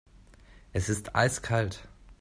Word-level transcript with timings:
Es 0.73 0.89
ist 0.89 1.13
eiskalt. 1.15 1.87